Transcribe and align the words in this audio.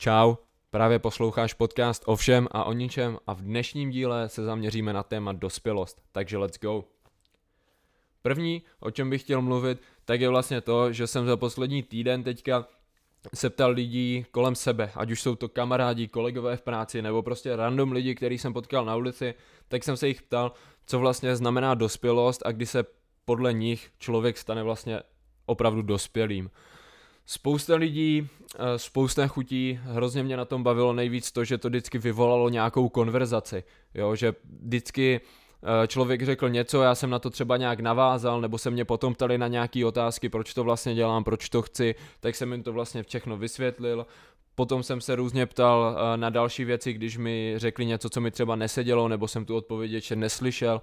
Čau, 0.00 0.34
právě 0.70 0.98
posloucháš 0.98 1.54
podcast 1.54 2.02
o 2.06 2.16
všem 2.16 2.48
a 2.50 2.64
o 2.64 2.72
ničem 2.72 3.18
a 3.26 3.34
v 3.34 3.42
dnešním 3.42 3.90
díle 3.90 4.28
se 4.28 4.44
zaměříme 4.44 4.92
na 4.92 5.02
téma 5.02 5.32
dospělost, 5.32 6.02
takže 6.12 6.38
let's 6.38 6.58
go. 6.58 6.84
První, 8.22 8.62
o 8.80 8.90
čem 8.90 9.10
bych 9.10 9.22
chtěl 9.22 9.42
mluvit, 9.42 9.82
tak 10.04 10.20
je 10.20 10.28
vlastně 10.28 10.60
to, 10.60 10.92
že 10.92 11.06
jsem 11.06 11.26
za 11.26 11.36
poslední 11.36 11.82
týden 11.82 12.22
teďka 12.22 12.68
se 13.34 13.50
ptal 13.50 13.70
lidí 13.70 14.26
kolem 14.30 14.54
sebe, 14.54 14.90
ať 14.94 15.10
už 15.10 15.22
jsou 15.22 15.34
to 15.34 15.48
kamarádi, 15.48 16.08
kolegové 16.08 16.56
v 16.56 16.62
práci, 16.62 17.02
nebo 17.02 17.22
prostě 17.22 17.56
random 17.56 17.92
lidi, 17.92 18.14
který 18.14 18.38
jsem 18.38 18.52
potkal 18.52 18.84
na 18.84 18.96
ulici, 18.96 19.34
tak 19.68 19.84
jsem 19.84 19.96
se 19.96 20.08
jich 20.08 20.22
ptal, 20.22 20.52
co 20.86 20.98
vlastně 20.98 21.36
znamená 21.36 21.74
dospělost 21.74 22.42
a 22.46 22.52
kdy 22.52 22.66
se 22.66 22.84
podle 23.24 23.52
nich 23.52 23.90
člověk 23.98 24.38
stane 24.38 24.62
vlastně 24.62 25.00
opravdu 25.46 25.82
dospělým. 25.82 26.50
Spousta 27.30 27.76
lidí, 27.76 28.28
eh, 28.54 28.78
spousta 28.78 29.26
chutí, 29.26 29.80
hrozně 29.82 30.22
mě 30.22 30.36
na 30.36 30.44
tom 30.44 30.62
bavilo 30.62 30.92
nejvíc 30.92 31.32
to, 31.32 31.44
že 31.44 31.58
to 31.58 31.68
vždycky 31.68 31.98
vyvolalo 31.98 32.48
nějakou 32.48 32.88
konverzaci, 32.88 33.64
jo, 33.94 34.14
že 34.14 34.34
vždycky 34.62 35.20
eh, 35.62 35.86
člověk 35.86 36.22
řekl 36.22 36.48
něco, 36.48 36.82
já 36.82 36.94
jsem 36.94 37.10
na 37.10 37.18
to 37.18 37.30
třeba 37.30 37.56
nějak 37.56 37.80
navázal, 37.80 38.40
nebo 38.40 38.58
se 38.58 38.70
mě 38.70 38.84
potom 38.84 39.14
ptali 39.14 39.38
na 39.38 39.48
nějaké 39.48 39.86
otázky, 39.86 40.28
proč 40.28 40.54
to 40.54 40.64
vlastně 40.64 40.94
dělám, 40.94 41.24
proč 41.24 41.48
to 41.48 41.62
chci, 41.62 41.94
tak 42.20 42.36
jsem 42.36 42.52
jim 42.52 42.62
to 42.62 42.72
vlastně 42.72 43.02
všechno 43.02 43.36
vysvětlil. 43.36 44.06
Potom 44.54 44.82
jsem 44.82 45.00
se 45.00 45.16
různě 45.16 45.46
ptal 45.46 45.96
eh, 45.98 46.16
na 46.16 46.30
další 46.30 46.64
věci, 46.64 46.92
když 46.92 47.16
mi 47.16 47.54
řekli 47.56 47.86
něco, 47.86 48.10
co 48.10 48.20
mi 48.20 48.30
třeba 48.30 48.56
nesedělo, 48.56 49.08
nebo 49.08 49.28
jsem 49.28 49.44
tu 49.44 49.56
odpověď 49.56 49.92
ještě 49.92 50.16
neslyšel 50.16 50.80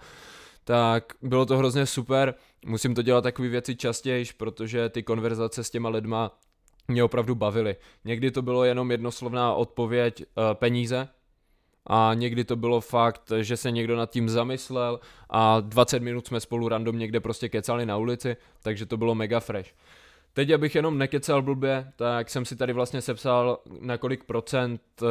tak 0.66 1.14
bylo 1.22 1.46
to 1.46 1.58
hrozně 1.58 1.86
super. 1.86 2.34
Musím 2.66 2.96
to 2.96 3.02
dělat 3.02 3.22
takové 3.22 3.48
věci 3.48 3.76
častěji, 3.76 4.26
protože 4.38 4.90
ty 4.90 5.04
konverzace 5.04 5.64
s 5.64 5.70
těma 5.70 5.90
lidma 5.90 6.40
mě 6.88 7.04
opravdu 7.04 7.36
bavily. 7.36 7.76
Někdy 8.06 8.32
to 8.32 8.42
bylo 8.42 8.64
jenom 8.64 8.92
jednoslovná 8.92 9.54
odpověď 9.54 10.24
uh, 10.24 10.54
peníze, 10.54 11.08
a 11.88 12.12
někdy 12.14 12.44
to 12.44 12.56
bylo 12.56 12.82
fakt, 12.82 13.32
že 13.42 13.58
se 13.58 13.72
někdo 13.72 13.96
nad 13.96 14.10
tím 14.10 14.30
zamyslel 14.30 15.00
a 15.30 15.60
20 15.60 16.00
minut 16.00 16.28
jsme 16.28 16.40
spolu 16.40 16.70
random 16.70 17.00
někde 17.00 17.20
prostě 17.20 17.50
kecali 17.50 17.86
na 17.86 17.98
ulici, 17.98 18.38
takže 18.64 18.86
to 18.86 18.98
bylo 18.98 19.16
mega 19.16 19.40
fresh. 19.40 19.72
Teď, 20.34 20.52
abych 20.52 20.76
jenom 20.76 20.98
nekecal 20.98 21.42
blbě, 21.42 21.92
tak 21.96 22.30
jsem 22.30 22.46
si 22.46 22.56
tady 22.56 22.74
vlastně 22.74 23.02
sepsal, 23.02 23.60
na 23.80 23.98
kolik 23.98 24.24
procent 24.24 24.82
uh, 25.02 25.08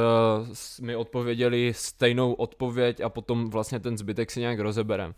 mi 0.80 0.96
odpověděli 0.96 1.72
stejnou 1.76 2.32
odpověď 2.32 3.00
a 3.00 3.08
potom 3.08 3.50
vlastně 3.50 3.80
ten 3.80 3.98
zbytek 3.98 4.30
si 4.30 4.40
nějak 4.40 4.58
rozeberem. 4.58 5.14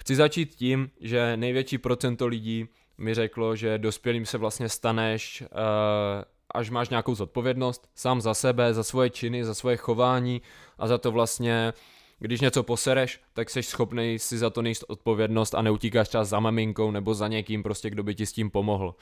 Chci 0.00 0.16
začít 0.16 0.54
tím, 0.54 0.90
že 1.00 1.36
největší 1.36 1.78
procento 1.78 2.26
lidí 2.26 2.68
mi 2.98 3.14
řeklo, 3.14 3.56
že 3.56 3.78
dospělým 3.78 4.26
se 4.26 4.38
vlastně 4.38 4.68
staneš, 4.68 5.42
uh, 5.42 5.48
až 6.54 6.70
máš 6.70 6.88
nějakou 6.88 7.14
zodpovědnost 7.14 7.90
sám 7.94 8.20
za 8.20 8.34
sebe, 8.34 8.74
za 8.74 8.82
svoje 8.82 9.10
činy, 9.10 9.44
za 9.44 9.54
svoje 9.54 9.76
chování 9.76 10.42
a 10.78 10.86
za 10.86 10.98
to 10.98 11.12
vlastně, 11.12 11.72
když 12.18 12.40
něco 12.40 12.62
posereš, 12.62 13.20
tak 13.32 13.50
jsi 13.50 13.62
schopný 13.62 14.18
si 14.18 14.38
za 14.38 14.50
to 14.50 14.62
nejst 14.62 14.84
odpovědnost 14.88 15.54
a 15.54 15.62
neutíkáš 15.62 16.08
třeba 16.08 16.24
za 16.24 16.40
maminkou 16.40 16.90
nebo 16.90 17.14
za 17.14 17.28
někým 17.28 17.62
prostě, 17.62 17.90
kdo 17.90 18.02
by 18.02 18.14
ti 18.14 18.26
s 18.26 18.32
tím 18.32 18.50
pomohl. 18.50 18.94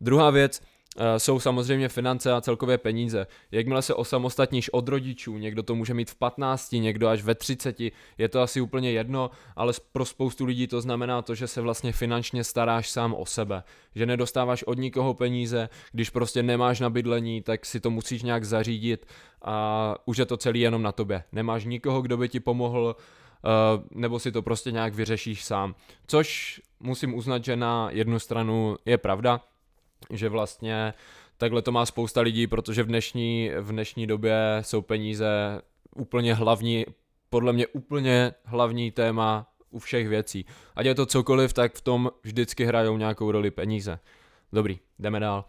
Druhá 0.00 0.30
věc, 0.30 0.62
Eh, 0.62 0.71
jsou 1.18 1.40
samozřejmě 1.40 1.88
finance 1.88 2.32
a 2.32 2.40
celkově 2.40 2.78
peníze. 2.78 3.26
Jakmile 3.50 3.82
se 3.82 3.94
osamostatníš 3.94 4.70
od 4.72 4.88
rodičů, 4.88 5.38
někdo 5.38 5.62
to 5.62 5.74
může 5.74 5.94
mít 5.94 6.10
v 6.10 6.14
15, 6.14 6.72
někdo 6.72 7.08
až 7.08 7.22
ve 7.22 7.34
30, 7.34 7.80
je 8.18 8.28
to 8.28 8.40
asi 8.40 8.60
úplně 8.60 8.92
jedno, 8.92 9.30
ale 9.56 9.72
pro 9.92 10.04
spoustu 10.04 10.44
lidí 10.44 10.66
to 10.66 10.80
znamená 10.80 11.22
to, 11.22 11.34
že 11.34 11.46
se 11.46 11.60
vlastně 11.60 11.92
finančně 11.92 12.44
staráš 12.44 12.90
sám 12.90 13.14
o 13.14 13.26
sebe. 13.26 13.62
Že 13.94 14.06
nedostáváš 14.06 14.62
od 14.62 14.78
nikoho 14.78 15.14
peníze, 15.14 15.68
když 15.92 16.10
prostě 16.10 16.42
nemáš 16.42 16.80
na 16.80 16.90
bydlení, 16.90 17.42
tak 17.42 17.66
si 17.66 17.80
to 17.80 17.90
musíš 17.90 18.22
nějak 18.22 18.44
zařídit 18.44 19.06
a 19.42 19.96
už 20.04 20.16
je 20.16 20.26
to 20.26 20.36
celý 20.36 20.60
jenom 20.60 20.82
na 20.82 20.92
tobě. 20.92 21.24
Nemáš 21.32 21.64
nikoho, 21.64 22.02
kdo 22.02 22.16
by 22.16 22.28
ti 22.28 22.40
pomohl, 22.40 22.96
Uh, 23.44 24.00
nebo 24.00 24.18
si 24.18 24.32
to 24.32 24.42
prostě 24.42 24.72
nějak 24.72 24.94
vyřešíš 24.94 25.44
sám. 25.44 25.74
Což 26.06 26.60
musím 26.80 27.14
uznat, 27.14 27.44
že 27.44 27.56
na 27.56 27.88
jednu 27.90 28.18
stranu 28.18 28.76
je 28.86 28.98
pravda, 28.98 29.40
že 30.10 30.28
vlastně 30.28 30.94
takhle 31.36 31.62
to 31.62 31.72
má 31.72 31.86
spousta 31.86 32.20
lidí, 32.20 32.46
protože 32.46 32.82
v 32.82 32.86
dnešní, 32.86 33.50
v 33.60 33.72
dnešní 33.72 34.06
době 34.06 34.58
jsou 34.60 34.82
peníze 34.82 35.60
úplně 35.96 36.34
hlavní, 36.34 36.86
podle 37.30 37.52
mě 37.52 37.66
úplně 37.66 38.32
hlavní 38.44 38.90
téma 38.90 39.46
u 39.70 39.78
všech 39.78 40.08
věcí. 40.08 40.46
Ať 40.76 40.86
je 40.86 40.94
to 40.94 41.06
cokoliv, 41.06 41.52
tak 41.52 41.74
v 41.74 41.80
tom 41.80 42.10
vždycky 42.22 42.64
hrajou 42.64 42.96
nějakou 42.96 43.30
roli 43.30 43.50
peníze. 43.50 43.98
Dobrý, 44.52 44.78
jdeme 44.98 45.20
dál. 45.20 45.44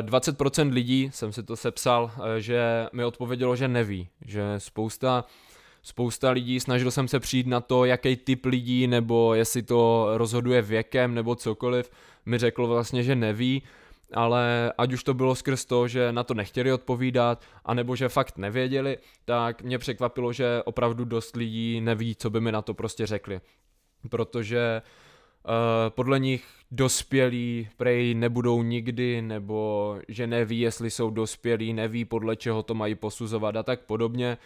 Uh, 0.00 0.08
20% 0.08 0.72
lidí, 0.72 1.10
jsem 1.12 1.32
si 1.32 1.42
to 1.42 1.56
sepsal, 1.56 2.04
uh, 2.04 2.24
že 2.38 2.86
mi 2.92 3.04
odpovědělo, 3.04 3.56
že 3.56 3.68
neví, 3.68 4.08
že 4.26 4.42
spousta 4.58 5.24
spousta 5.82 6.30
lidí, 6.30 6.60
snažil 6.60 6.90
jsem 6.90 7.08
se 7.08 7.20
přijít 7.20 7.46
na 7.46 7.60
to, 7.60 7.84
jaký 7.84 8.16
typ 8.16 8.44
lidí, 8.44 8.86
nebo 8.86 9.34
jestli 9.34 9.62
to 9.62 10.10
rozhoduje 10.14 10.62
věkem, 10.62 11.14
nebo 11.14 11.34
cokoliv, 11.34 11.90
mi 12.26 12.38
řekl 12.38 12.66
vlastně, 12.66 13.02
že 13.02 13.16
neví, 13.16 13.62
ale 14.14 14.72
ať 14.78 14.92
už 14.92 15.04
to 15.04 15.14
bylo 15.14 15.34
skrz 15.34 15.64
to, 15.64 15.88
že 15.88 16.12
na 16.12 16.24
to 16.24 16.34
nechtěli 16.34 16.72
odpovídat, 16.72 17.44
anebo 17.64 17.96
že 17.96 18.08
fakt 18.08 18.38
nevěděli, 18.38 18.98
tak 19.24 19.62
mě 19.62 19.78
překvapilo, 19.78 20.32
že 20.32 20.62
opravdu 20.64 21.04
dost 21.04 21.36
lidí 21.36 21.80
neví, 21.80 22.16
co 22.16 22.30
by 22.30 22.40
mi 22.40 22.52
na 22.52 22.62
to 22.62 22.74
prostě 22.74 23.06
řekli. 23.06 23.40
Protože 24.08 24.82
uh, 25.44 25.52
podle 25.88 26.18
nich 26.18 26.44
dospělí 26.70 27.68
prej 27.76 28.14
nebudou 28.14 28.62
nikdy, 28.62 29.22
nebo 29.22 29.98
že 30.08 30.26
neví, 30.26 30.60
jestli 30.60 30.90
jsou 30.90 31.10
dospělí, 31.10 31.72
neví 31.72 32.04
podle 32.04 32.36
čeho 32.36 32.62
to 32.62 32.74
mají 32.74 32.94
posuzovat 32.94 33.56
a 33.56 33.62
tak 33.62 33.80
podobně, 33.80 34.38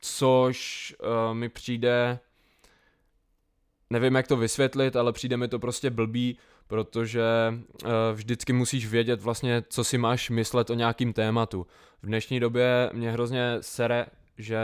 což 0.00 0.94
uh, 0.98 1.34
mi 1.34 1.48
přijde, 1.48 2.18
nevím 3.90 4.14
jak 4.14 4.26
to 4.26 4.36
vysvětlit, 4.36 4.96
ale 4.96 5.12
přijde 5.12 5.36
mi 5.36 5.48
to 5.48 5.58
prostě 5.58 5.90
blbý, 5.90 6.38
protože 6.66 7.22
uh, 7.52 7.90
vždycky 8.12 8.52
musíš 8.52 8.86
vědět 8.86 9.22
vlastně, 9.22 9.62
co 9.68 9.84
si 9.84 9.98
máš 9.98 10.30
myslet 10.30 10.70
o 10.70 10.74
nějakým 10.74 11.12
tématu. 11.12 11.66
V 12.02 12.06
dnešní 12.06 12.40
době 12.40 12.90
mě 12.92 13.10
hrozně 13.10 13.56
sere, 13.60 14.06
že 14.38 14.58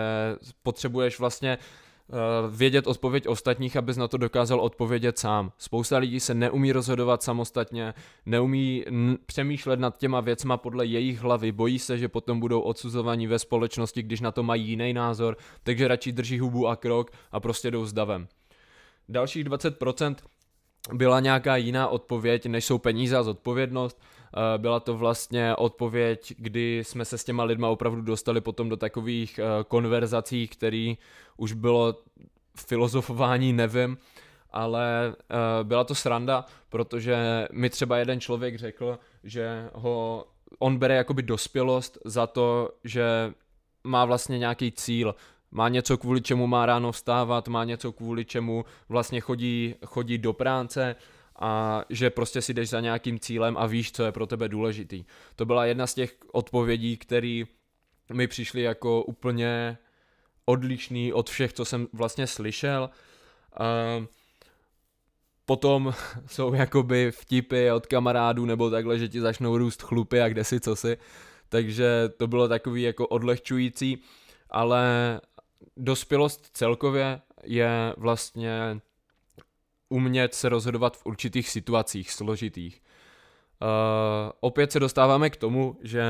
potřebuješ 0.63 1.19
vlastně 1.19 1.59
uh, 2.09 2.57
vědět 2.57 2.87
odpověď 2.87 3.29
ostatních, 3.29 3.77
abys 3.77 3.97
na 3.97 4.09
to 4.09 4.17
dokázal 4.17 4.61
odpovědět 4.61 5.19
sám. 5.19 5.53
Spousta 5.59 5.99
lidí 5.99 6.21
se 6.21 6.35
neumí 6.35 6.73
rozhodovat 6.73 7.23
samostatně, 7.23 7.95
neumí 8.27 8.85
n- 8.87 9.19
přemýšlet 9.27 9.81
nad 9.81 9.99
těma 9.99 10.21
věcma 10.21 10.57
podle 10.57 10.87
jejich 10.87 11.21
hlavy, 11.21 11.53
bojí 11.53 11.79
se, 11.79 11.99
že 11.99 12.09
potom 12.09 12.41
budou 12.41 12.61
odsuzovaní 12.61 13.27
ve 13.27 13.39
společnosti, 13.39 14.03
když 14.03 14.21
na 14.21 14.33
to 14.33 14.43
mají 14.43 14.69
jiný 14.69 14.93
názor, 14.93 15.37
takže 15.63 15.89
radši 15.89 16.13
drží 16.13 16.39
hubu 16.39 16.69
a 16.69 16.77
krok 16.77 17.11
a 17.33 17.41
prostě 17.41 17.71
jdou 17.71 17.87
s 17.87 17.93
davem. 17.93 18.29
Dalších 19.09 19.45
20% 19.45 20.15
byla 20.93 21.21
nějaká 21.21 21.57
jiná 21.57 21.89
odpověď, 21.89 22.47
než 22.47 22.65
jsou 22.65 22.79
peníze 22.79 23.17
a 23.17 23.23
zodpovědnost. 23.23 24.01
Eh, 24.01 24.59
byla 24.59 24.81
to 24.81 24.97
vlastně 24.97 25.57
odpověď, 25.57 26.35
kdy 26.39 26.83
jsme 26.85 27.05
se 27.05 27.19
s 27.19 27.25
těma 27.25 27.45
lidma 27.45 27.69
opravdu 27.69 28.03
dostali 28.03 28.41
potom 28.41 28.69
do 28.69 28.77
takových 28.77 29.39
eh, 29.39 29.65
konverzací, 29.69 30.49
který 30.49 30.99
už 31.37 31.53
bylo 31.53 31.95
filozofování, 32.57 33.53
nevím, 33.53 33.99
ale 34.51 35.15
eh, 35.17 35.65
byla 35.65 35.85
to 35.85 35.95
sranda, 35.95 36.45
protože 36.69 37.49
mi 37.53 37.71
třeba 37.71 37.99
jeden 37.99 38.21
člověk 38.21 38.59
řekl, 38.59 38.99
že 39.25 39.69
ho 39.73 40.25
on 40.59 40.79
bere 40.79 40.95
jakoby 40.95 41.23
dospělost 41.23 41.99
za 42.05 42.27
to, 42.27 42.71
že 42.85 43.33
má 43.85 44.05
vlastně 44.05 44.39
nějaký 44.39 44.73
cíl, 44.73 45.15
má 45.51 45.69
něco, 45.69 45.99
kvůli 45.99 46.21
čemu 46.21 46.47
má 46.47 46.67
ráno 46.67 46.93
vstávat, 46.93 47.49
má 47.49 47.65
něco, 47.65 47.93
kvůli 47.93 48.25
čemu 48.25 48.65
vlastně 48.89 49.21
chodí, 49.21 49.75
chodí 49.87 50.19
do 50.19 50.33
práce 50.33 50.97
a 51.39 51.83
že 51.91 52.11
prostě 52.11 52.43
si 52.43 52.55
jdeš 52.55 52.69
za 52.69 52.81
nějakým 52.81 53.19
cílem 53.19 53.57
a 53.57 53.67
víš, 53.67 53.93
co 53.93 54.05
je 54.05 54.13
pro 54.13 54.27
tebe 54.27 54.49
důležitý. 54.49 55.05
To 55.37 55.47
byla 55.47 55.65
jedna 55.65 55.87
z 55.87 55.95
těch 55.95 56.17
odpovědí, 56.33 56.97
které 56.97 57.43
mi 58.13 58.27
přišly 58.27 58.63
jako 58.63 59.03
úplně 59.03 59.79
odlišný 60.45 61.13
od 61.13 61.31
všech, 61.31 61.53
co 61.53 61.65
jsem 61.65 61.89
vlastně 61.93 62.27
slyšel. 62.27 62.91
A 63.61 63.65
potom 65.45 65.95
jsou 66.27 66.55
jakoby 66.55 67.11
vtipy 67.11 67.71
od 67.71 67.87
kamarádů 67.87 68.45
nebo 68.45 68.71
takhle, 68.71 68.99
že 68.99 69.09
ti 69.09 69.21
začnou 69.21 69.59
růst 69.59 69.83
chlupy 69.83 70.21
a 70.21 70.29
kde 70.29 70.45
si, 70.45 70.61
co 70.61 70.77
si. 70.77 70.99
Takže 71.49 72.09
to 72.17 72.27
bylo 72.27 72.49
takový 72.49 72.83
jako 72.83 73.07
odlehčující, 73.07 74.03
ale 74.51 74.85
dospělost 75.77 76.51
celkově 76.53 77.21
je 77.45 77.95
vlastně 77.97 78.81
umět 79.89 80.35
se 80.35 80.49
rozhodovat 80.49 80.97
v 80.97 81.07
určitých 81.07 81.49
situacích 81.49 82.13
složitých. 82.13 82.83
Uh, 83.63 83.69
opět 84.41 84.73
se 84.73 84.81
dostáváme 84.81 85.31
k 85.31 85.37
tomu, 85.37 85.77
že 85.83 86.05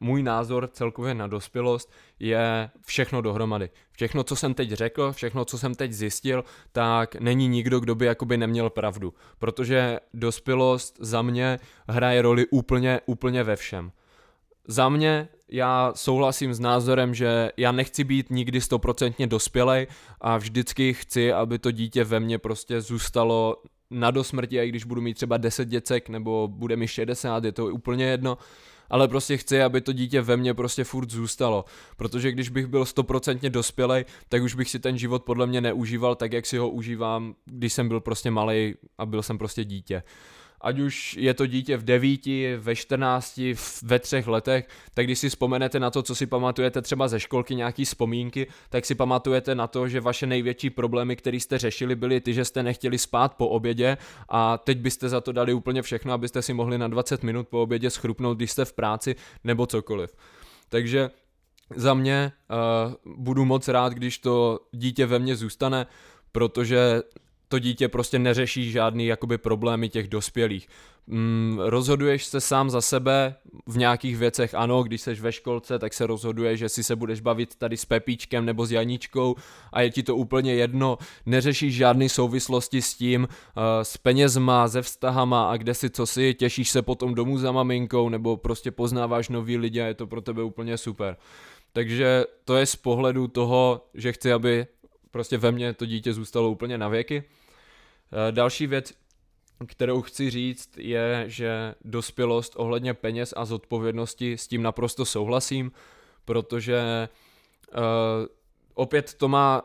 můj 0.00 0.22
názor 0.22 0.68
celkově 0.72 1.14
na 1.14 1.26
dospělost 1.26 1.92
je 2.18 2.70
všechno 2.86 3.20
dohromady. 3.20 3.70
Všechno, 3.92 4.24
co 4.24 4.36
jsem 4.36 4.54
teď 4.54 4.70
řekl, 4.70 5.12
všechno, 5.12 5.44
co 5.44 5.58
jsem 5.58 5.74
teď 5.74 5.92
zjistil, 5.92 6.44
tak 6.72 7.14
není 7.14 7.48
nikdo, 7.48 7.80
kdo 7.80 7.94
by 7.94 8.06
jakoby 8.06 8.36
neměl 8.36 8.70
pravdu. 8.70 9.14
Protože 9.38 10.00
dospělost 10.14 10.96
za 11.00 11.22
mě 11.22 11.58
hraje 11.88 12.22
roli 12.22 12.46
úplně, 12.46 13.00
úplně 13.06 13.42
ve 13.42 13.56
všem. 13.56 13.92
Za 14.68 14.88
mě 14.88 15.28
já 15.50 15.92
souhlasím 15.94 16.54
s 16.54 16.60
názorem, 16.60 17.14
že 17.14 17.50
já 17.56 17.72
nechci 17.72 18.04
být 18.04 18.30
nikdy 18.30 18.60
stoprocentně 18.60 19.26
dospělej 19.26 19.86
a 20.20 20.36
vždycky 20.36 20.94
chci, 20.94 21.32
aby 21.32 21.58
to 21.58 21.70
dítě 21.70 22.04
ve 22.04 22.20
mně 22.20 22.38
prostě 22.38 22.80
zůstalo 22.80 23.56
na 23.90 24.10
dosmrti, 24.10 24.60
a 24.60 24.62
i 24.62 24.68
když 24.68 24.84
budu 24.84 25.00
mít 25.00 25.14
třeba 25.14 25.36
10 25.36 25.68
děcek 25.68 26.08
nebo 26.08 26.48
bude 26.48 26.76
mi 26.76 26.88
60, 26.88 27.44
je 27.44 27.52
to 27.52 27.66
úplně 27.66 28.04
jedno, 28.04 28.38
ale 28.90 29.08
prostě 29.08 29.36
chci, 29.36 29.62
aby 29.62 29.80
to 29.80 29.92
dítě 29.92 30.20
ve 30.20 30.36
mně 30.36 30.54
prostě 30.54 30.84
furt 30.84 31.10
zůstalo, 31.10 31.64
protože 31.96 32.32
když 32.32 32.48
bych 32.48 32.66
byl 32.66 32.84
stoprocentně 32.84 33.50
dospělej, 33.50 34.04
tak 34.28 34.42
už 34.42 34.54
bych 34.54 34.70
si 34.70 34.78
ten 34.78 34.98
život 34.98 35.24
podle 35.24 35.46
mě 35.46 35.60
neužíval 35.60 36.14
tak, 36.14 36.32
jak 36.32 36.46
si 36.46 36.58
ho 36.58 36.70
užívám, 36.70 37.34
když 37.44 37.72
jsem 37.72 37.88
byl 37.88 38.00
prostě 38.00 38.30
malý 38.30 38.74
a 38.98 39.06
byl 39.06 39.22
jsem 39.22 39.38
prostě 39.38 39.64
dítě 39.64 40.02
ať 40.64 40.78
už 40.78 41.16
je 41.20 41.34
to 41.34 41.46
dítě 41.46 41.76
v 41.76 41.84
devíti, 41.84 42.56
ve 42.56 42.76
14, 42.76 43.40
ve 43.82 43.98
třech 43.98 44.26
letech, 44.26 44.68
tak 44.94 45.06
když 45.06 45.18
si 45.18 45.28
vzpomenete 45.28 45.80
na 45.80 45.90
to, 45.90 46.02
co 46.02 46.14
si 46.14 46.26
pamatujete 46.26 46.82
třeba 46.82 47.08
ze 47.08 47.20
školky, 47.20 47.54
nějaký 47.54 47.84
vzpomínky, 47.84 48.46
tak 48.70 48.84
si 48.84 48.94
pamatujete 48.94 49.54
na 49.54 49.66
to, 49.66 49.88
že 49.88 50.00
vaše 50.00 50.26
největší 50.26 50.70
problémy, 50.70 51.16
které 51.16 51.36
jste 51.36 51.58
řešili, 51.58 51.96
byly 51.96 52.20
ty, 52.20 52.34
že 52.34 52.44
jste 52.44 52.62
nechtěli 52.62 52.98
spát 52.98 53.34
po 53.34 53.48
obědě 53.48 53.96
a 54.28 54.58
teď 54.58 54.78
byste 54.78 55.08
za 55.08 55.20
to 55.20 55.32
dali 55.32 55.52
úplně 55.52 55.82
všechno, 55.82 56.12
abyste 56.12 56.42
si 56.42 56.54
mohli 56.54 56.78
na 56.78 56.88
20 56.88 57.22
minut 57.22 57.48
po 57.48 57.62
obědě 57.62 57.90
schrupnout, 57.90 58.36
když 58.36 58.50
jste 58.50 58.64
v 58.64 58.72
práci 58.72 59.16
nebo 59.44 59.66
cokoliv. 59.66 60.16
Takže 60.68 61.10
za 61.76 61.94
mě 61.94 62.32
uh, 62.50 63.14
budu 63.16 63.44
moc 63.44 63.68
rád, 63.68 63.92
když 63.92 64.18
to 64.18 64.60
dítě 64.72 65.06
ve 65.06 65.18
mně 65.18 65.36
zůstane, 65.36 65.86
protože 66.32 67.02
to 67.48 67.58
dítě 67.58 67.88
prostě 67.88 68.18
neřeší 68.18 68.70
žádný 68.70 69.06
jakoby 69.06 69.38
problémy 69.38 69.88
těch 69.88 70.08
dospělých. 70.08 70.68
Mm, 71.06 71.58
rozhoduješ 71.64 72.24
se 72.24 72.40
sám 72.40 72.70
za 72.70 72.80
sebe 72.80 73.34
v 73.66 73.78
nějakých 73.78 74.16
věcech, 74.16 74.54
ano, 74.54 74.82
když 74.82 75.00
jsi 75.00 75.14
ve 75.14 75.32
školce, 75.32 75.78
tak 75.78 75.94
se 75.94 76.06
rozhoduješ, 76.06 76.58
že 76.58 76.68
si 76.68 76.84
se 76.84 76.96
budeš 76.96 77.20
bavit 77.20 77.54
tady 77.54 77.76
s 77.76 77.84
Pepíčkem 77.84 78.44
nebo 78.44 78.66
s 78.66 78.72
Janíčkou 78.72 79.34
a 79.72 79.80
je 79.80 79.90
ti 79.90 80.02
to 80.02 80.16
úplně 80.16 80.54
jedno, 80.54 80.98
neřešíš 81.26 81.74
žádné 81.74 82.08
souvislosti 82.08 82.82
s 82.82 82.94
tím, 82.94 83.22
uh, 83.22 83.62
s 83.82 83.96
penězma, 83.96 84.68
ze 84.68 84.82
vztahama 84.82 85.50
a 85.50 85.56
kde 85.56 85.74
si 85.74 85.90
co 85.90 86.06
si, 86.06 86.34
těšíš 86.34 86.70
se 86.70 86.82
potom 86.82 87.14
domů 87.14 87.38
za 87.38 87.52
maminkou 87.52 88.08
nebo 88.08 88.36
prostě 88.36 88.70
poznáváš 88.70 89.28
nový 89.28 89.56
lidi 89.56 89.80
a 89.80 89.86
je 89.86 89.94
to 89.94 90.06
pro 90.06 90.20
tebe 90.20 90.42
úplně 90.42 90.78
super. 90.78 91.16
Takže 91.72 92.24
to 92.44 92.56
je 92.56 92.66
z 92.66 92.76
pohledu 92.76 93.28
toho, 93.28 93.86
že 93.94 94.12
chci, 94.12 94.32
aby 94.32 94.66
prostě 95.14 95.38
ve 95.38 95.52
mně 95.52 95.72
to 95.72 95.86
dítě 95.86 96.12
zůstalo 96.12 96.50
úplně 96.50 96.78
na 96.78 96.88
věky. 96.88 97.24
Eh, 97.24 98.32
další 98.32 98.66
věc, 98.66 98.94
kterou 99.66 100.02
chci 100.02 100.30
říct, 100.30 100.70
je, 100.76 101.24
že 101.26 101.74
dospělost 101.84 102.52
ohledně 102.56 102.94
peněz 102.94 103.34
a 103.36 103.44
zodpovědnosti 103.44 104.38
s 104.38 104.48
tím 104.48 104.62
naprosto 104.62 105.04
souhlasím, 105.04 105.72
protože 106.24 107.08
uh, 107.76 107.80
opět 108.74 109.14
to 109.14 109.28
má 109.28 109.62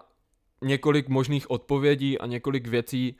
několik 0.61 1.07
možných 1.07 1.51
odpovědí 1.51 2.19
a 2.19 2.25
několik 2.25 2.67
věcí, 2.67 3.15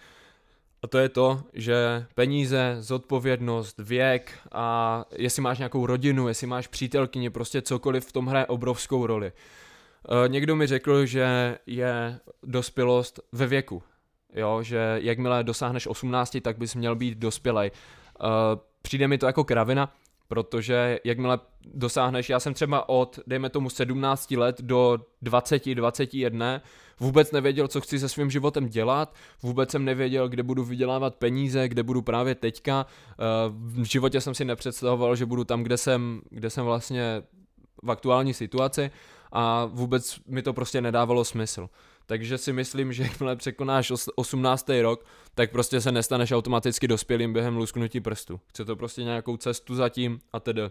a 0.82 0.88
to 0.88 0.98
je 0.98 1.10
to, 1.10 1.44
že 1.54 2.06
peníze, 2.16 2.78
zodpovědnost, 2.80 3.80
věk 3.80 4.40
a 4.52 5.06
jestli 5.16 5.42
máš 5.42 5.58
nějakou 5.58 5.86
rodinu, 5.86 6.28
jestli 6.28 6.48
máš 6.48 6.68
přítelkyni, 6.68 7.30
prostě 7.30 7.62
cokoliv 7.62 8.06
v 8.06 8.12
tom 8.12 8.25
hraje 8.25 8.46
obrovskou 8.46 9.06
roli. 9.06 9.32
Uh, 10.07 10.31
někdo 10.31 10.56
mi 10.56 10.68
řekl, 10.68 11.06
že 11.06 11.57
je 11.66 12.19
dospělost 12.44 13.19
ve 13.31 13.48
věku, 13.48 13.84
jo, 14.36 14.63
že 14.63 15.00
jakmile 15.01 15.44
dosáhneš 15.44 15.88
18, 15.88 16.38
tak 16.42 16.57
bys 16.57 16.75
měl 16.75 16.96
být 16.96 17.18
dospělej. 17.18 17.72
Uh, 18.22 18.28
přijde 18.81 19.07
mi 19.07 19.18
to 19.18 19.25
jako 19.25 19.44
kravina, 19.44 19.94
protože 20.28 21.00
jakmile 21.04 21.40
dosáhneš, 21.66 22.30
já 22.30 22.40
jsem 22.40 22.54
třeba 22.54 22.90
od, 22.90 23.19
dejme 23.28 23.50
tomu 23.50 23.69
17 23.69 24.31
let 24.31 24.62
do 24.62 24.98
20, 25.22 25.66
21, 25.66 26.62
vůbec 27.00 27.31
nevěděl, 27.31 27.68
co 27.68 27.81
chci 27.81 28.00
se 28.00 28.10
svým 28.10 28.31
životem 28.31 28.68
dělat, 28.69 29.16
vůbec 29.44 29.72
jsem 29.72 29.86
nevěděl, 29.86 30.30
kde 30.30 30.44
budu 30.44 30.63
vydělávat 30.63 31.16
peníze, 31.16 31.68
kde 31.68 31.84
budu 31.84 32.01
právě 32.01 32.36
teďka, 32.36 32.86
v 33.50 33.84
životě 33.84 34.22
jsem 34.22 34.36
si 34.36 34.46
nepředstavoval, 34.46 35.16
že 35.16 35.25
budu 35.25 35.44
tam, 35.44 35.63
kde 35.63 35.78
jsem, 35.78 36.22
kde 36.30 36.50
jsem 36.50 36.66
vlastně 36.66 37.24
v 37.84 37.92
aktuální 37.92 38.34
situaci 38.34 38.92
a 39.31 39.66
vůbec 39.66 40.20
mi 40.28 40.42
to 40.42 40.54
prostě 40.54 40.81
nedávalo 40.81 41.26
smysl 41.26 41.70
takže 42.10 42.38
si 42.38 42.54
myslím, 42.54 42.94
že 42.94 43.04
jakmile 43.04 43.36
překonáš 43.36 43.92
18. 44.16 44.70
rok, 44.81 45.06
tak 45.36 45.52
prostě 45.52 45.81
se 45.81 45.92
nestaneš 45.92 46.31
automaticky 46.31 46.88
dospělým 46.88 47.34
během 47.34 47.58
lusknutí 47.58 48.00
prstu. 48.00 48.40
Chce 48.48 48.66
to 48.66 48.76
prostě 48.76 49.04
nějakou 49.04 49.38
cestu 49.38 49.76
zatím 49.76 50.20
a 50.34 50.40
tedy. 50.40 50.62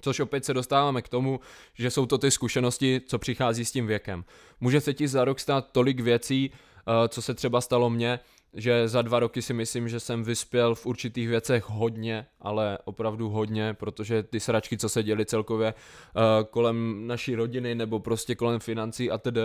Což 0.00 0.20
opět 0.20 0.44
se 0.44 0.54
dostáváme 0.54 1.02
k 1.02 1.08
tomu, 1.08 1.40
že 1.74 1.90
jsou 1.90 2.06
to 2.06 2.18
ty 2.18 2.30
zkušenosti, 2.30 3.00
co 3.06 3.18
přichází 3.18 3.64
s 3.64 3.72
tím 3.72 3.86
věkem. 3.86 4.24
Může 4.60 4.80
se 4.80 4.94
ti 4.94 5.08
za 5.08 5.24
rok 5.24 5.40
stát 5.40 5.68
tolik 5.72 6.00
věcí, 6.00 6.50
eh, 6.52 7.08
co 7.08 7.22
se 7.22 7.34
třeba 7.34 7.60
stalo 7.60 7.90
mně, 7.90 8.18
že 8.56 8.88
za 8.88 9.02
dva 9.02 9.20
roky 9.20 9.42
si 9.42 9.54
myslím, 9.54 9.88
že 9.88 10.00
jsem 10.00 10.24
vyspěl 10.24 10.74
v 10.74 10.86
určitých 10.86 11.28
věcech 11.28 11.64
hodně, 11.68 12.26
ale 12.40 12.78
opravdu 12.84 13.28
hodně, 13.28 13.74
protože 13.74 14.22
ty 14.22 14.40
sračky, 14.40 14.78
co 14.78 14.88
se 14.88 15.02
děly 15.02 15.26
celkově 15.26 15.74
uh, 15.74 16.22
kolem 16.50 17.06
naší 17.06 17.34
rodiny 17.34 17.74
nebo 17.74 18.00
prostě 18.00 18.34
kolem 18.34 18.60
financí 18.60 19.10
a 19.10 19.18
tedy, 19.18 19.40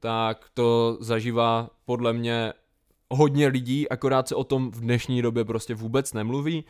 tak 0.00 0.46
to 0.54 0.98
zažívá 1.00 1.70
podle 1.84 2.12
mě 2.12 2.52
hodně 3.10 3.48
lidí, 3.48 3.88
akorát 3.88 4.28
se 4.28 4.34
o 4.34 4.44
tom 4.44 4.70
v 4.70 4.80
dnešní 4.80 5.22
době 5.22 5.44
prostě 5.44 5.74
vůbec 5.74 6.12
nemluví, 6.12 6.64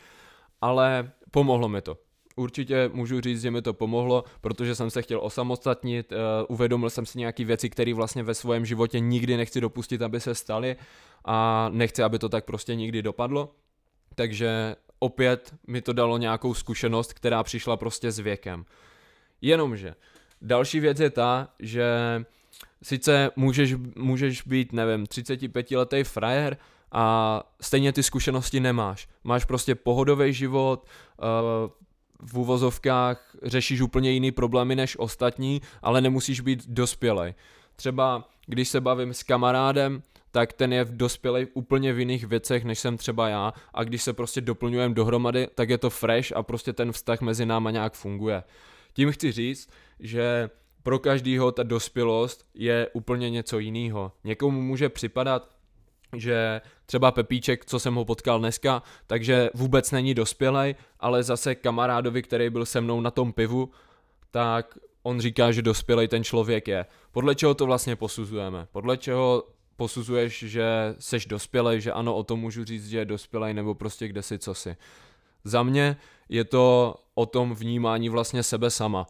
ale 0.61 1.11
pomohlo 1.31 1.69
mi 1.69 1.81
to. 1.81 1.97
Určitě 2.35 2.89
můžu 2.93 3.21
říct, 3.21 3.41
že 3.41 3.51
mi 3.51 3.61
to 3.61 3.73
pomohlo, 3.73 4.23
protože 4.41 4.75
jsem 4.75 4.89
se 4.89 5.01
chtěl 5.01 5.19
osamostatnit, 5.23 6.11
uh, 6.11 6.17
uvědomil 6.47 6.89
jsem 6.89 7.05
si 7.05 7.19
nějaké 7.19 7.45
věci, 7.45 7.69
které 7.69 7.93
vlastně 7.93 8.23
ve 8.23 8.33
svém 8.33 8.65
životě 8.65 8.99
nikdy 8.99 9.37
nechci 9.37 9.61
dopustit, 9.61 10.01
aby 10.01 10.19
se 10.19 10.35
staly 10.35 10.75
a 11.25 11.69
nechci, 11.73 12.03
aby 12.03 12.19
to 12.19 12.29
tak 12.29 12.45
prostě 12.45 12.75
nikdy 12.75 13.01
dopadlo. 13.01 13.55
Takže 14.15 14.75
opět 14.99 15.53
mi 15.67 15.81
to 15.81 15.93
dalo 15.93 16.17
nějakou 16.17 16.53
zkušenost, 16.53 17.13
která 17.13 17.43
přišla 17.43 17.77
prostě 17.77 18.11
s 18.11 18.19
věkem. 18.19 18.65
Jenomže 19.41 19.95
další 20.41 20.79
věc 20.79 20.99
je 20.99 21.09
ta, 21.09 21.49
že 21.59 21.85
sice 22.83 23.31
můžeš, 23.35 23.75
můžeš 23.95 24.41
být, 24.41 24.73
nevím, 24.73 25.05
35 25.05 25.71
letý 25.71 26.03
frajer 26.03 26.57
a 26.91 27.43
stejně 27.61 27.93
ty 27.93 28.03
zkušenosti 28.03 28.59
nemáš. 28.59 29.07
Máš 29.23 29.45
prostě 29.45 29.75
pohodový 29.75 30.33
život, 30.33 30.87
uh, 31.17 31.71
v 32.25 32.37
úvozovkách 32.37 33.35
řešíš 33.43 33.81
úplně 33.81 34.11
jiný 34.11 34.31
problémy 34.31 34.75
než 34.75 34.99
ostatní, 34.99 35.61
ale 35.81 36.01
nemusíš 36.01 36.41
být 36.41 36.67
dospělej. 36.67 37.33
Třeba 37.75 38.29
když 38.45 38.69
se 38.69 38.81
bavím 38.81 39.13
s 39.13 39.23
kamarádem, 39.23 40.03
tak 40.31 40.53
ten 40.53 40.73
je 40.73 40.83
v 40.83 40.97
úplně 41.53 41.93
v 41.93 41.99
jiných 41.99 42.25
věcech, 42.25 42.63
než 42.63 42.79
jsem 42.79 42.97
třeba 42.97 43.29
já 43.29 43.53
a 43.73 43.83
když 43.83 44.03
se 44.03 44.13
prostě 44.13 44.41
doplňujeme 44.41 44.95
dohromady, 44.95 45.47
tak 45.55 45.69
je 45.69 45.77
to 45.77 45.89
fresh 45.89 46.31
a 46.35 46.43
prostě 46.43 46.73
ten 46.73 46.91
vztah 46.91 47.21
mezi 47.21 47.45
náma 47.45 47.71
nějak 47.71 47.93
funguje. 47.93 48.43
Tím 48.93 49.11
chci 49.11 49.31
říct, 49.31 49.69
že 49.99 50.49
pro 50.83 50.99
každýho 50.99 51.51
ta 51.51 51.63
dospělost 51.63 52.45
je 52.53 52.87
úplně 52.93 53.29
něco 53.29 53.59
jiného. 53.59 54.11
Někomu 54.23 54.61
může 54.61 54.89
připadat, 54.89 55.49
že 56.15 56.61
třeba 56.85 57.11
Pepíček, 57.11 57.65
co 57.65 57.79
jsem 57.79 57.95
ho 57.95 58.05
potkal 58.05 58.39
dneska, 58.39 58.83
takže 59.07 59.49
vůbec 59.53 59.91
není 59.91 60.13
dospělej, 60.13 60.75
ale 60.99 61.23
zase 61.23 61.55
kamarádovi, 61.55 62.21
který 62.21 62.49
byl 62.49 62.65
se 62.65 62.81
mnou 62.81 63.01
na 63.01 63.11
tom 63.11 63.33
pivu, 63.33 63.71
tak 64.31 64.77
on 65.03 65.19
říká, 65.19 65.51
že 65.51 65.61
dospělej 65.61 66.07
ten 66.07 66.23
člověk 66.23 66.67
je. 66.67 66.85
Podle 67.11 67.35
čeho 67.35 67.53
to 67.53 67.65
vlastně 67.65 67.95
posuzujeme? 67.95 68.67
Podle 68.71 68.97
čeho 68.97 69.43
posuzuješ, 69.75 70.43
že 70.47 70.95
seš 70.99 71.25
dospělej, 71.25 71.81
že 71.81 71.91
ano, 71.91 72.15
o 72.15 72.23
tom 72.23 72.39
můžu 72.39 72.63
říct, 72.63 72.89
že 72.89 72.97
je 72.97 73.05
dospělej, 73.05 73.53
nebo 73.53 73.75
prostě 73.75 74.07
kde 74.07 74.21
si, 74.21 74.39
co 74.39 74.53
si. 74.53 74.77
Za 75.43 75.63
mě 75.63 75.97
je 76.29 76.43
to 76.43 76.95
o 77.15 77.25
tom 77.25 77.55
vnímání 77.55 78.09
vlastně 78.09 78.43
sebe 78.43 78.69
sama. 78.69 79.07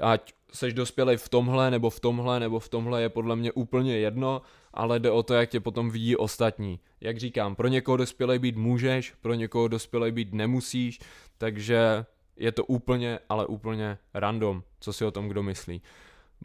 Ať 0.00 0.32
seš 0.52 0.74
dospělej 0.74 1.16
v 1.16 1.28
tomhle, 1.28 1.70
nebo 1.70 1.90
v 1.90 2.00
tomhle, 2.00 2.40
nebo 2.40 2.60
v 2.60 2.68
tomhle 2.68 3.02
je 3.02 3.08
podle 3.08 3.36
mě 3.36 3.52
úplně 3.52 3.98
jedno, 3.98 4.42
ale 4.74 5.00
jde 5.00 5.10
o 5.10 5.22
to, 5.22 5.34
jak 5.34 5.50
tě 5.50 5.60
potom 5.60 5.90
vidí 5.90 6.16
ostatní. 6.16 6.80
Jak 7.00 7.18
říkám, 7.18 7.54
pro 7.54 7.68
někoho 7.68 7.96
dospělej 7.96 8.38
být 8.38 8.56
můžeš, 8.56 9.14
pro 9.20 9.34
někoho 9.34 9.68
dospělej 9.68 10.12
být 10.12 10.32
nemusíš, 10.32 10.98
takže 11.38 12.04
je 12.36 12.52
to 12.52 12.64
úplně, 12.64 13.18
ale 13.28 13.46
úplně 13.46 13.98
random, 14.14 14.62
co 14.80 14.92
si 14.92 15.04
o 15.04 15.10
tom 15.10 15.28
kdo 15.28 15.42
myslí. 15.42 15.82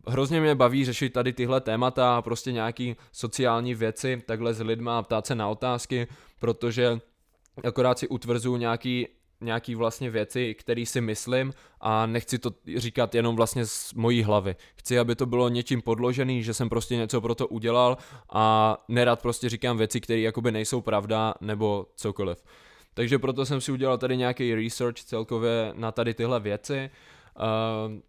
Hrozně 0.07 0.41
mě 0.41 0.55
baví 0.55 0.85
řešit 0.85 1.13
tady 1.13 1.33
tyhle 1.33 1.61
témata 1.61 2.17
a 2.17 2.21
prostě 2.21 2.51
nějaký 2.51 2.95
sociální 3.11 3.75
věci 3.75 4.23
takhle 4.25 4.53
s 4.53 4.63
lidma 4.63 4.97
a 4.97 5.01
ptát 5.01 5.27
se 5.27 5.35
na 5.35 5.47
otázky, 5.47 6.07
protože 6.39 6.99
akorát 7.63 7.99
si 7.99 8.07
utvrzuju 8.07 8.57
nějaký 8.57 9.07
nějaký 9.41 9.75
vlastně 9.75 10.09
věci, 10.09 10.55
které 10.55 10.85
si 10.85 11.01
myslím 11.01 11.53
a 11.81 12.05
nechci 12.05 12.39
to 12.39 12.51
říkat 12.77 13.15
jenom 13.15 13.35
vlastně 13.35 13.65
z 13.65 13.93
mojí 13.93 14.23
hlavy. 14.23 14.55
Chci, 14.75 14.99
aby 14.99 15.15
to 15.15 15.25
bylo 15.25 15.49
něčím 15.49 15.81
podložený, 15.81 16.43
že 16.43 16.53
jsem 16.53 16.69
prostě 16.69 16.95
něco 16.95 17.21
pro 17.21 17.35
to 17.35 17.47
udělal 17.47 17.97
a 18.29 18.77
nerad 18.87 19.21
prostě 19.21 19.49
říkám 19.49 19.77
věci, 19.77 20.01
které 20.01 20.19
jakoby 20.19 20.51
nejsou 20.51 20.81
pravda 20.81 21.33
nebo 21.41 21.87
cokoliv. 21.95 22.43
Takže 22.93 23.19
proto 23.19 23.45
jsem 23.45 23.61
si 23.61 23.71
udělal 23.71 23.97
tady 23.97 24.17
nějaký 24.17 24.55
research 24.55 24.97
celkově 24.97 25.71
na 25.75 25.91
tady 25.91 26.13
tyhle 26.13 26.39
věci. 26.39 26.89
Uh, 27.39 27.99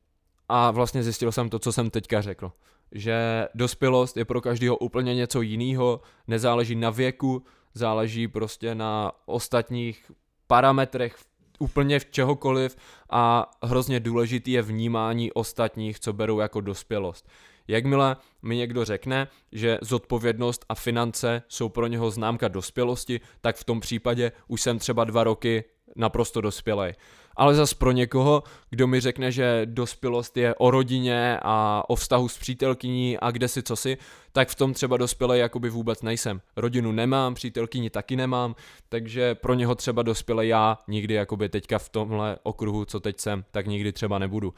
a 0.49 0.71
vlastně 0.71 1.03
zjistil 1.03 1.33
jsem 1.33 1.49
to, 1.49 1.59
co 1.59 1.73
jsem 1.73 1.91
teďka 1.91 2.21
řekl. 2.21 2.53
Že 2.93 3.49
dospělost 3.55 4.17
je 4.17 4.25
pro 4.25 4.41
každého 4.41 4.77
úplně 4.77 5.15
něco 5.15 5.43
jiného, 5.43 6.01
nezáleží 6.27 6.75
na 6.75 6.91
věku, 6.91 7.45
záleží 7.75 8.29
prostě 8.29 8.75
na 8.75 9.13
ostatních 9.27 10.11
parametrech, 10.49 11.17
úplně 11.59 12.01
v 12.01 12.05
čehokoliv 12.05 12.77
a 13.11 13.51
hrozně 13.63 14.01
důležitý 14.01 14.53
je 14.53 14.63
vnímání 14.63 15.33
ostatních, 15.33 16.01
co 16.01 16.13
berou 16.13 16.39
jako 16.39 16.61
dospělost. 16.61 17.29
Jakmile 17.69 18.17
mi 18.43 18.57
někdo 18.57 18.85
řekne, 18.85 19.29
že 19.53 19.79
zodpovědnost 19.83 20.65
a 20.69 20.75
finance 20.75 21.43
jsou 21.49 21.69
pro 21.69 21.87
něho 21.87 22.11
známka 22.11 22.49
dospělosti, 22.49 23.21
tak 23.41 23.57
v 23.57 23.65
tom 23.65 23.81
případě 23.81 24.33
už 24.49 24.63
jsem 24.63 24.79
třeba 24.79 25.05
dva 25.05 25.25
roky 25.25 25.65
naprosto 25.97 26.41
dospělej. 26.41 26.95
Ale 27.37 27.55
zas 27.55 27.75
pro 27.75 27.93
někoho, 27.93 28.43
kdo 28.71 28.87
mi 28.87 29.01
řekne, 29.01 29.33
že 29.33 29.63
dospělost 29.65 30.37
je 30.37 30.55
o 30.55 30.71
rodině 30.71 31.39
a 31.43 31.83
o 31.89 31.95
vztahu 31.95 32.29
s 32.29 32.39
přítelkyní 32.39 33.19
a 33.19 33.31
kde 33.31 33.49
si 33.49 33.63
co 33.63 33.77
si, 33.77 33.99
tak 34.33 34.49
v 34.49 34.55
tom 34.55 34.75
třeba 34.75 34.97
dospělej 34.97 35.41
jakoby 35.41 35.71
vůbec 35.71 36.03
nejsem. 36.03 36.41
Rodinu 36.57 36.93
nemám, 36.93 37.35
přítelkyni 37.35 37.91
taky 37.91 38.17
nemám, 38.17 38.55
takže 38.89 39.35
pro 39.35 39.55
něho 39.55 39.75
třeba 39.75 40.03
dospělej 40.03 40.49
já 40.49 40.79
nikdy 40.89 41.15
jakoby 41.15 41.49
teďka 41.49 41.79
v 41.79 41.89
tomhle 41.89 42.39
okruhu, 42.43 42.85
co 42.85 43.01
teď 43.01 43.21
jsem, 43.21 43.45
tak 43.51 43.67
nikdy 43.67 43.93
třeba 43.93 44.19
nebudu. 44.19 44.55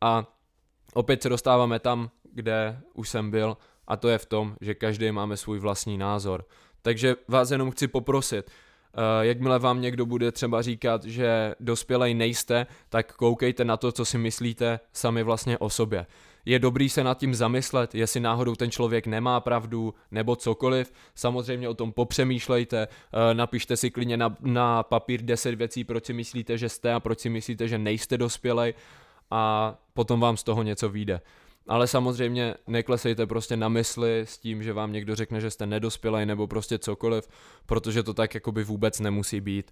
A 0.00 0.26
opět 0.94 1.22
se 1.22 1.28
dostáváme 1.28 1.78
tam, 1.78 2.10
kde 2.32 2.80
už 2.94 3.08
jsem 3.08 3.30
byl 3.30 3.56
a 3.86 3.96
to 3.96 4.08
je 4.08 4.18
v 4.18 4.26
tom, 4.26 4.56
že 4.60 4.74
každý 4.74 5.12
máme 5.12 5.36
svůj 5.36 5.58
vlastní 5.58 5.98
názor. 5.98 6.44
Takže 6.82 7.16
vás 7.28 7.50
jenom 7.50 7.70
chci 7.70 7.88
poprosit, 7.88 8.50
jakmile 9.20 9.58
vám 9.58 9.80
někdo 9.80 10.06
bude 10.06 10.32
třeba 10.32 10.62
říkat, 10.62 11.04
že 11.04 11.54
dospělej 11.60 12.14
nejste, 12.14 12.66
tak 12.88 13.12
koukejte 13.12 13.64
na 13.64 13.76
to, 13.76 13.92
co 13.92 14.04
si 14.04 14.18
myslíte 14.18 14.80
sami 14.92 15.22
vlastně 15.22 15.58
o 15.58 15.70
sobě. 15.70 16.06
Je 16.44 16.58
dobrý 16.58 16.88
se 16.88 17.04
nad 17.04 17.18
tím 17.18 17.34
zamyslet, 17.34 17.94
jestli 17.94 18.20
náhodou 18.20 18.54
ten 18.54 18.70
člověk 18.70 19.06
nemá 19.06 19.40
pravdu 19.40 19.94
nebo 20.10 20.36
cokoliv. 20.36 20.92
Samozřejmě 21.14 21.68
o 21.68 21.74
tom 21.74 21.92
popřemýšlejte, 21.92 22.88
uh, 22.88 23.20
napište 23.32 23.76
si 23.76 23.90
klidně 23.90 24.16
na, 24.16 24.36
na 24.40 24.82
papír 24.82 25.22
10 25.22 25.54
věcí, 25.54 25.84
proč 25.84 26.04
si 26.04 26.12
myslíte, 26.12 26.58
že 26.58 26.68
jste 26.68 26.92
a 26.92 27.00
proč 27.00 27.20
si 27.20 27.30
myslíte, 27.30 27.68
že 27.68 27.78
nejste 27.78 28.18
dospělej 28.18 28.74
a 29.30 29.74
potom 29.94 30.20
vám 30.20 30.36
z 30.36 30.42
toho 30.42 30.62
něco 30.62 30.88
vyjde. 30.88 31.20
Ale 31.68 31.86
samozřejmě 31.86 32.54
neklesejte 32.66 33.26
prostě 33.26 33.56
na 33.56 33.68
mysli 33.68 34.20
s 34.20 34.38
tím, 34.38 34.62
že 34.62 34.72
vám 34.72 34.92
někdo 34.92 35.16
řekne, 35.16 35.40
že 35.40 35.50
jste 35.50 35.66
nedospělej 35.66 36.26
nebo 36.26 36.46
prostě 36.46 36.78
cokoliv, 36.78 37.28
protože 37.66 38.02
to 38.02 38.14
tak 38.14 38.34
jakoby 38.34 38.64
vůbec 38.64 39.00
nemusí 39.00 39.40
být. 39.40 39.70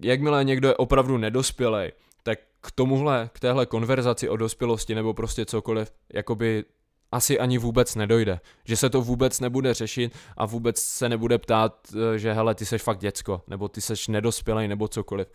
Jakmile 0.00 0.44
někdo 0.44 0.68
je 0.68 0.76
opravdu 0.76 1.16
nedospělej, 1.16 1.92
tak 2.22 2.38
k 2.60 2.70
tomuhle, 2.70 3.30
k 3.32 3.40
téhle 3.40 3.66
konverzaci 3.66 4.28
o 4.28 4.36
dospělosti 4.36 4.94
nebo 4.94 5.14
prostě 5.14 5.46
cokoliv, 5.46 5.92
jakoby 6.12 6.64
asi 7.12 7.38
ani 7.38 7.58
vůbec 7.58 7.94
nedojde. 7.94 8.40
Že 8.64 8.76
se 8.76 8.90
to 8.90 9.02
vůbec 9.02 9.40
nebude 9.40 9.74
řešit 9.74 10.14
a 10.36 10.46
vůbec 10.46 10.82
se 10.82 11.08
nebude 11.08 11.38
ptát, 11.38 11.86
eh, 12.14 12.18
že 12.18 12.32
hele, 12.32 12.54
ty 12.54 12.66
seš 12.66 12.82
fakt 12.82 12.98
děcko, 12.98 13.42
nebo 13.48 13.68
ty 13.68 13.80
seš 13.80 14.08
nedospělej, 14.08 14.68
nebo 14.68 14.88
cokoliv. 14.88 15.28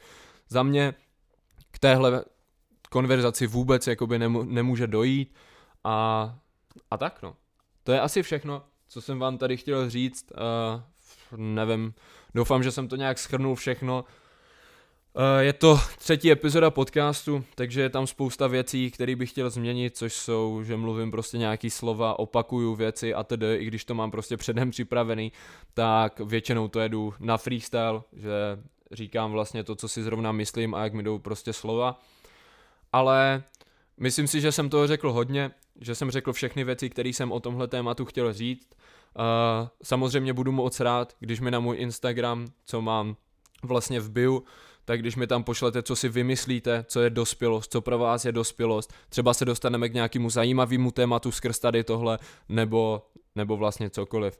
Za 0.49 0.63
mě 0.63 0.93
k 1.71 1.79
téhle 1.79 2.23
konverzaci 2.91 3.47
vůbec 3.47 3.87
jakoby 3.87 4.19
nemů- 4.19 4.43
nemůže 4.43 4.87
dojít 4.87 5.35
a, 5.83 6.35
a 6.91 6.97
tak 6.97 7.21
no. 7.21 7.35
To 7.83 7.91
je 7.91 7.99
asi 7.99 8.23
všechno, 8.23 8.63
co 8.87 9.01
jsem 9.01 9.19
vám 9.19 9.37
tady 9.37 9.57
chtěl 9.57 9.89
říct, 9.89 10.31
uh, 10.31 11.39
nevím, 11.39 11.93
doufám, 12.35 12.63
že 12.63 12.71
jsem 12.71 12.87
to 12.87 12.95
nějak 12.95 13.19
schrnul 13.19 13.55
všechno. 13.55 14.05
Uh, 15.13 15.39
je 15.39 15.53
to 15.53 15.79
třetí 15.97 16.31
epizoda 16.31 16.69
podcastu, 16.69 17.43
takže 17.55 17.81
je 17.81 17.89
tam 17.89 18.07
spousta 18.07 18.47
věcí, 18.47 18.91
které 18.91 19.15
bych 19.15 19.29
chtěl 19.29 19.49
změnit, 19.49 19.97
což 19.97 20.13
jsou, 20.13 20.63
že 20.63 20.77
mluvím 20.77 21.11
prostě 21.11 21.37
nějaký 21.37 21.69
slova, 21.69 22.19
opakuju 22.19 22.75
věci 22.75 23.13
a 23.13 23.23
tedy, 23.23 23.55
i 23.55 23.65
když 23.65 23.85
to 23.85 23.95
mám 23.95 24.11
prostě 24.11 24.37
předem 24.37 24.71
připravený, 24.71 25.31
tak 25.73 26.19
většinou 26.19 26.67
to 26.67 26.79
jedu 26.79 27.13
na 27.19 27.37
freestyle, 27.37 28.01
že 28.13 28.31
říkám 28.91 29.31
vlastně 29.31 29.63
to, 29.63 29.75
co 29.75 29.87
si 29.87 30.03
zrovna 30.03 30.31
myslím 30.31 30.73
a 30.73 30.83
jak 30.83 30.93
mi 30.93 31.03
jdou 31.03 31.19
prostě 31.19 31.53
slova 31.53 31.99
ale 32.93 33.43
myslím 33.97 34.27
si, 34.27 34.41
že 34.41 34.51
jsem 34.51 34.69
toho 34.69 34.87
řekl 34.87 35.11
hodně, 35.11 35.51
že 35.81 35.95
jsem 35.95 36.11
řekl 36.11 36.33
všechny 36.33 36.63
věci, 36.63 36.89
které 36.89 37.09
jsem 37.09 37.31
o 37.31 37.39
tomhle 37.39 37.67
tématu 37.67 38.05
chtěl 38.05 38.33
říct. 38.33 38.69
Uh, 38.71 39.67
samozřejmě 39.83 40.33
budu 40.33 40.51
moc 40.51 40.79
rád, 40.79 41.15
když 41.19 41.39
mi 41.39 41.51
na 41.51 41.59
můj 41.59 41.77
Instagram, 41.79 42.47
co 42.65 42.81
mám 42.81 43.15
vlastně 43.63 43.99
v 43.99 44.11
bio, 44.11 44.41
tak 44.85 44.99
když 44.99 45.15
mi 45.15 45.27
tam 45.27 45.43
pošlete, 45.43 45.83
co 45.83 45.95
si 45.95 46.09
vymyslíte, 46.09 46.85
co 46.87 47.01
je 47.01 47.09
dospělost, 47.09 47.71
co 47.71 47.81
pro 47.81 47.97
vás 47.97 48.25
je 48.25 48.31
dospělost, 48.31 48.93
třeba 49.09 49.33
se 49.33 49.45
dostaneme 49.45 49.89
k 49.89 49.93
nějakému 49.93 50.29
zajímavému 50.29 50.91
tématu 50.91 51.31
skrz 51.31 51.59
tady 51.59 51.83
tohle, 51.83 52.19
nebo, 52.49 53.05
nebo 53.35 53.57
vlastně 53.57 53.89
cokoliv. 53.89 54.39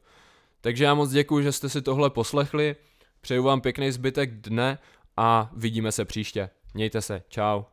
Takže 0.62 0.84
já 0.84 0.93
moc 0.93 1.12
děkuji, 1.12 1.43
že 1.43 1.51
jste 1.51 1.70
si 1.70 1.81
tohle 1.81 2.10
poslechli, 2.10 2.75
přeju 3.22 3.43
vám 3.43 3.62
pěkný 3.62 3.91
zbytek 3.91 4.41
dne 4.41 4.77
a 5.17 5.51
vidíme 5.53 5.91
se 5.91 6.05
příště. 6.05 6.50
Mějte 6.74 7.01
se, 7.01 7.24
čau. 7.29 7.63